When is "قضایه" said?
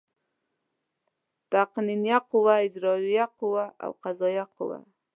4.03-4.45